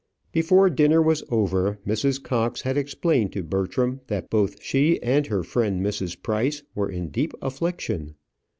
Before 0.31 0.67
dinner 0.71 0.99
was 0.99 1.23
over, 1.29 1.77
Mrs. 1.85 2.23
Cox 2.23 2.61
had 2.63 2.75
explained 2.75 3.33
to 3.33 3.43
Bertram 3.43 4.01
that 4.07 4.31
both 4.31 4.59
she 4.59 4.99
and 5.03 5.27
her 5.27 5.43
friend 5.43 5.85
Mrs. 5.85 6.19
Price 6.23 6.63
were 6.73 6.89
in 6.89 7.09
deep 7.09 7.33
affliction. 7.39 8.15